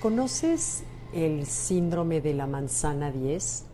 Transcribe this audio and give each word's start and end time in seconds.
¿Conoces 0.00 0.84
el 1.12 1.44
síndrome 1.44 2.22
de 2.22 2.32
la 2.32 2.46
manzana 2.46 3.10
10? 3.10 3.66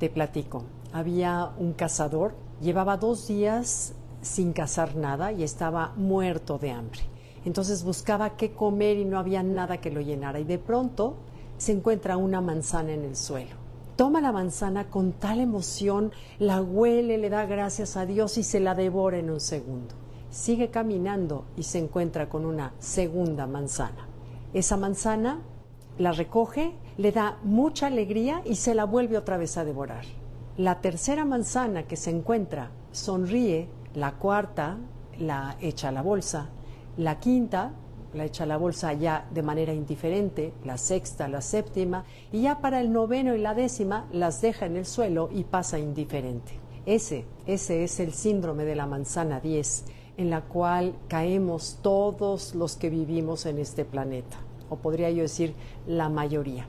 Te 0.00 0.10
platico. 0.10 0.64
Había 0.92 1.52
un 1.56 1.72
cazador, 1.72 2.34
llevaba 2.60 2.96
dos 2.96 3.28
días 3.28 3.94
sin 4.20 4.52
cazar 4.52 4.96
nada 4.96 5.30
y 5.30 5.44
estaba 5.44 5.92
muerto 5.96 6.58
de 6.58 6.72
hambre. 6.72 7.00
Entonces 7.44 7.84
buscaba 7.84 8.36
qué 8.36 8.52
comer 8.52 8.96
y 8.96 9.04
no 9.04 9.18
había 9.18 9.42
nada 9.44 9.78
que 9.78 9.90
lo 9.90 10.00
llenara. 10.00 10.40
Y 10.40 10.44
de 10.44 10.58
pronto 10.58 11.16
se 11.58 11.72
encuentra 11.72 12.16
una 12.16 12.40
manzana 12.40 12.92
en 12.92 13.04
el 13.04 13.14
suelo. 13.14 13.54
Toma 13.96 14.20
la 14.20 14.32
manzana 14.32 14.90
con 14.90 15.12
tal 15.12 15.40
emoción, 15.40 16.12
la 16.38 16.60
huele, 16.60 17.18
le 17.18 17.30
da 17.30 17.46
gracias 17.46 17.96
a 17.96 18.04
Dios 18.04 18.36
y 18.36 18.42
se 18.42 18.60
la 18.60 18.74
devora 18.74 19.18
en 19.18 19.30
un 19.30 19.40
segundo. 19.40 19.94
Sigue 20.30 20.70
caminando 20.70 21.44
y 21.56 21.62
se 21.62 21.78
encuentra 21.78 22.28
con 22.28 22.44
una 22.44 22.72
segunda 22.78 23.46
manzana. 23.46 24.08
Esa 24.52 24.76
manzana 24.76 25.40
la 25.98 26.12
recoge, 26.12 26.74
le 26.96 27.12
da 27.12 27.38
mucha 27.42 27.86
alegría 27.86 28.42
y 28.44 28.56
se 28.56 28.74
la 28.74 28.84
vuelve 28.84 29.18
otra 29.18 29.36
vez 29.36 29.56
a 29.56 29.64
devorar. 29.64 30.04
La 30.56 30.80
tercera 30.80 31.24
manzana 31.24 31.84
que 31.84 31.96
se 31.96 32.10
encuentra 32.10 32.70
sonríe, 32.92 33.68
la 33.94 34.12
cuarta 34.12 34.78
la 35.18 35.56
echa 35.60 35.88
a 35.88 35.92
la 35.92 36.02
bolsa, 36.02 36.48
la 36.96 37.18
quinta 37.18 37.72
la 38.14 38.24
echa 38.24 38.44
a 38.44 38.46
la 38.46 38.56
bolsa 38.56 38.92
ya 38.94 39.26
de 39.30 39.42
manera 39.42 39.72
indiferente, 39.72 40.52
la 40.64 40.78
sexta, 40.78 41.28
la 41.28 41.40
séptima, 41.40 42.04
y 42.32 42.42
ya 42.42 42.60
para 42.60 42.80
el 42.80 42.92
noveno 42.92 43.34
y 43.34 43.38
la 43.38 43.54
décima 43.54 44.06
las 44.12 44.40
deja 44.40 44.66
en 44.66 44.76
el 44.76 44.86
suelo 44.86 45.28
y 45.32 45.44
pasa 45.44 45.78
indiferente. 45.78 46.58
Ese, 46.86 47.26
ese 47.46 47.84
es 47.84 48.00
el 48.00 48.14
síndrome 48.14 48.64
de 48.64 48.74
la 48.74 48.86
manzana 48.86 49.40
10, 49.40 49.84
en 50.18 50.30
la 50.30 50.42
cual 50.42 50.94
caemos 51.08 51.78
todos 51.80 52.54
los 52.54 52.76
que 52.76 52.90
vivimos 52.90 53.46
en 53.46 53.58
este 53.58 53.86
planeta 53.86 54.36
o 54.68 54.76
podría 54.76 55.10
yo 55.10 55.22
decir 55.22 55.54
la 55.86 56.10
mayoría. 56.10 56.66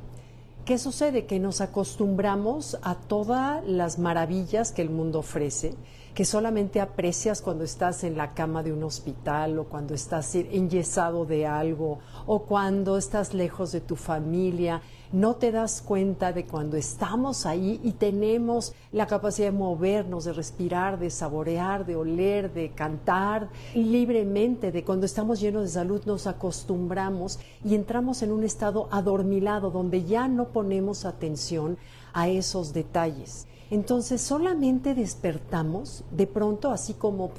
¿Qué 0.66 0.78
sucede? 0.78 1.26
Que 1.26 1.40
nos 1.40 1.62
acostumbramos 1.62 2.78
a 2.84 2.96
todas 2.96 3.66
las 3.66 3.98
maravillas 3.98 4.72
que 4.72 4.84
el 4.84 4.92
mundo 4.92 5.20
ofrece, 5.20 5.74
que 6.14 6.26
solamente 6.26 6.82
aprecias 6.82 7.42
cuando 7.42 7.64
estás 7.64 8.04
en 8.04 8.18
la 8.18 8.34
cama 8.34 8.64
de 8.64 8.74
un 8.74 8.84
hospital 8.84 9.60
o 9.60 9.66
cuando 9.66 9.94
estás 9.94 10.36
enyesado 10.36 11.26
de 11.26 11.46
algo 11.46 12.00
o 12.26 12.44
cuando 12.44 12.98
estás 12.98 13.34
lejos 13.34 13.72
de 13.72 13.82
tu 13.82 13.96
familia 13.96 14.82
no 15.12 15.36
te 15.36 15.52
das 15.52 15.82
cuenta 15.82 16.34
de 16.34 16.46
cuando 16.46 16.78
estamos 16.78 17.46
ahí 17.46 17.80
y 17.84 17.94
tenemos 17.94 18.74
la 18.92 19.08
capacidad 19.08 19.48
de 19.48 19.58
movernos, 19.58 20.26
de 20.26 20.34
respirar, 20.34 21.00
de 21.00 21.10
saborear, 21.10 21.86
de 21.86 21.96
oler, 21.96 22.54
de 22.54 22.70
cantar 22.70 23.50
libremente, 23.74 24.72
de 24.72 24.84
cuando 24.84 25.08
estamos 25.08 25.40
llenos 25.40 25.64
de 25.64 25.70
salud 25.70 26.04
nos 26.06 26.28
acostumbramos 26.28 27.40
y 27.66 27.74
entramos 27.74 28.22
en 28.22 28.32
un 28.32 28.44
estado 28.44 28.88
adormilado 28.92 29.72
donde 29.72 30.04
ya 30.04 30.28
no 30.28 30.50
ponemos 30.50 31.06
atención 31.06 31.78
a 32.14 32.28
esos 32.28 32.74
detalles. 32.74 33.48
Entonces 33.72 34.22
solamente 34.22 34.96
despertamos 34.96 36.04
de 36.12 36.26
pronto, 36.26 36.72
así 36.72 36.96
como 36.96 37.32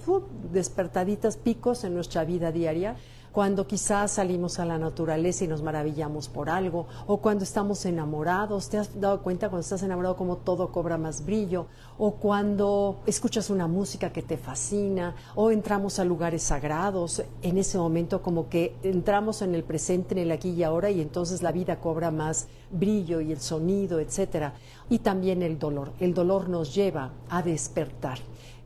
despertaditas 0.53 1.37
picos 1.37 1.83
en 1.83 1.95
nuestra 1.95 2.25
vida 2.25 2.53
diaria, 2.53 2.97
cuando 3.33 3.67
quizás 3.67 4.13
salimos 4.13 4.59
a 4.59 4.65
la 4.65 4.79
naturaleza 4.79 5.45
y 5.45 5.49
nos 5.49 5.63
maravillamos 5.63 6.29
por 6.29 6.51
algo, 6.51 6.87
o 7.07 7.19
cuando 7.19 7.45
estamos 7.45 7.85
enamorados, 7.87 8.69
te 8.69 8.79
has 8.79 9.01
dado 9.01 9.23
cuenta 9.23 9.49
cuando 9.49 9.63
estás 9.63 9.83
enamorado 9.83 10.17
como 10.17 10.37
todo 10.37 10.73
cobra 10.73 10.99
más 10.99 11.25
brillo, 11.25 11.67
o 11.99 12.13
cuando 12.13 13.01
escuchas 13.07 13.51
una 13.51 13.67
música 13.67 14.13
que 14.13 14.23
te 14.23 14.37
fascina, 14.37 15.15
o 15.35 15.51
entramos 15.51 15.99
a 15.99 16.05
lugares 16.05 16.43
sagrados, 16.43 17.23
en 17.43 17.59
ese 17.59 17.79
momento 17.79 18.23
como 18.23 18.49
que 18.49 18.75
entramos 18.83 19.43
en 19.43 19.55
el 19.55 19.65
presente, 19.65 20.15
en 20.15 20.19
el 20.19 20.33
aquí 20.33 20.51
y 20.51 20.63
ahora, 20.63 20.91
y 20.91 21.01
entonces 21.01 21.43
la 21.43 21.53
vida 21.53 21.81
cobra 21.81 22.11
más 22.11 22.49
brillo 22.71 23.21
y 23.21 23.33
el 23.33 23.41
sonido, 23.41 24.01
etcétera. 24.01 24.55
Y 24.89 25.01
también 25.01 25.43
el 25.43 25.59
dolor. 25.59 25.93
El 26.01 26.15
dolor 26.15 26.49
nos 26.49 26.75
lleva 26.75 27.13
a 27.29 27.43
despertar. 27.43 28.19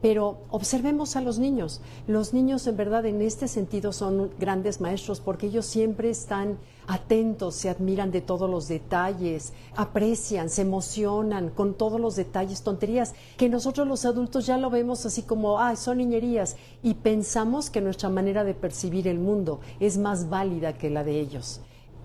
Pero 0.04 0.37
observemos 0.50 1.16
a 1.16 1.22
los 1.22 1.38
niños. 1.38 1.81
Los 2.06 2.34
niños 2.34 2.66
en 2.66 2.76
verdad 2.76 3.06
en 3.06 3.22
este 3.22 3.48
sentido 3.48 3.91
son 3.91 4.31
grandes 4.38 4.78
maestros 4.82 5.19
porque 5.19 5.47
ellos 5.47 5.65
siempre 5.65 6.10
están 6.10 6.59
atentos, 6.87 7.54
se 7.54 7.70
admiran 7.70 8.10
de 8.10 8.20
todos 8.20 8.50
los 8.50 8.69
detalles, 8.69 9.54
aprecian, 9.75 10.50
se 10.50 10.60
emocionan 10.60 11.48
con 11.48 11.72
todos 11.72 11.98
los 11.98 12.16
detalles, 12.16 12.60
tonterías, 12.60 13.15
que 13.38 13.48
nosotros 13.48 13.88
los 13.88 14.04
adultos 14.04 14.44
ya 14.44 14.59
lo 14.59 14.69
vemos 14.69 15.06
así 15.06 15.22
como, 15.22 15.59
ah, 15.59 15.75
son 15.75 15.97
niñerías, 15.97 16.59
y 16.82 16.92
pensamos 16.92 17.71
que 17.71 17.81
nuestra 17.81 18.10
manera 18.10 18.44
de 18.44 18.53
percibir 18.53 19.09
el 19.09 19.19
mundo 19.19 19.60
es 19.81 19.97
más 19.97 20.28
válida 20.28 20.76
que 20.76 20.91
la 20.91 21.03
de 21.03 21.19
ellos 21.19 21.62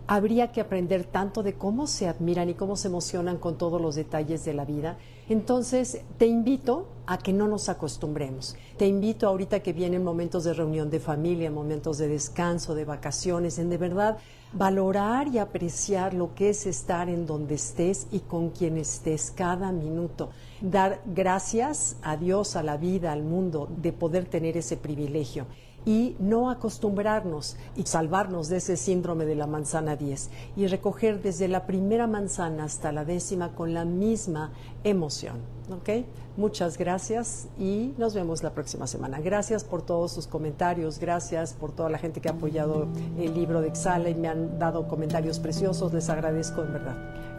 habría 0.10 0.52
que 0.52 0.60
aprender 0.60 1.04
tanto 1.04 1.44
de 1.44 1.54
cómo 1.54 1.86
se 1.86 2.08
admiran 2.08 2.50
y 2.50 2.56
cómo 2.56 2.76
se 2.76 2.88
emocionan 2.88 3.38
con 3.38 3.60
todos 3.60 3.80
los 3.80 3.94
detalles 3.94 4.44
de 4.44 4.56
la 4.56 4.66
vida. 4.66 4.98
Entonces, 5.30 6.02
te 6.18 6.26
invito 6.26 6.88
a 7.06 7.20
que 7.20 7.32
no 7.32 7.48
nos 7.48 7.70
acostumbremos. 7.70 8.56
Te 8.78 8.88
invito 8.88 9.28
ahorita 9.28 9.60
que 9.60 9.72
vienen 9.72 10.04
momentos 10.04 10.46
de 10.46 10.56
reunión 10.56 10.90
de 10.90 11.00
familia, 11.00 11.52
momentos 11.52 12.00
de 12.00 12.08
descanso, 12.08 12.74
de 12.74 12.86
vacaciones, 12.86 13.60
en 13.60 13.70
de 13.70 13.78
verdad 13.78 14.18
valorar 14.52 15.28
y 15.28 15.38
apreciar 15.38 16.16
lo 16.16 16.34
que 16.34 16.50
es 16.50 16.66
estar 16.66 17.08
en 17.08 17.28
donde 17.28 17.54
estés 17.54 18.08
y 18.12 18.22
con 18.22 18.50
quien 18.50 18.80
estés 18.80 19.30
cada 19.30 19.72
minuto. 19.72 20.32
Dar 20.60 21.04
gracias 21.06 21.98
a 22.02 22.18
Dios, 22.18 22.56
a 22.56 22.64
la 22.64 22.78
vida, 22.78 23.12
al 23.12 23.22
mundo, 23.22 23.70
de 23.78 23.94
poder 23.94 24.26
tener 24.26 24.58
ese 24.58 24.76
privilegio 24.76 25.46
y 25.86 26.16
no 26.20 26.50
acostumbrarnos 26.50 27.58
y 27.76 27.84
salvarnos 27.84 28.50
de 28.50 28.58
ese 28.58 28.78
síndrome 28.78 29.26
de 29.26 29.36
la 29.36 29.48
manzana 29.48 29.96
10 29.96 30.30
y 30.56 30.68
recoger 30.68 31.22
desde 31.22 31.48
la 31.48 31.66
primera 31.66 32.08
manzana 32.08 32.66
hasta 32.66 32.92
la 32.92 33.06
décima 33.06 33.56
con 33.56 33.74
la 33.74 33.86
misma 33.86 34.52
emoción. 34.84 35.38
¿ok? 35.72 36.06
Muchas 36.38 36.78
gracias 36.78 37.48
y 37.60 37.94
nos 37.98 38.14
vemos 38.14 38.44
la 38.44 38.52
próxima 38.52 38.88
semana. 38.88 39.20
Gracias 39.20 39.64
por 39.64 39.82
todos 39.82 40.12
sus 40.12 40.28
comentarios, 40.28 41.00
gracias 41.00 41.54
por 41.54 41.72
toda 41.72 41.90
la 41.90 41.98
gente 41.98 42.22
que 42.22 42.30
ha 42.30 42.34
apoyado 42.34 42.88
el 43.18 43.34
libro 43.34 43.62
de 43.62 43.68
Exhala 43.68 44.10
y 44.10 44.16
me 44.16 44.28
han 44.28 44.58
dado 44.58 44.88
comentarios 44.88 45.40
preciosos. 45.40 45.94
Les 45.94 46.10
agradezco 46.10 46.64
en 46.64 46.74
verdad. 46.74 46.96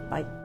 Bye. 0.09 0.40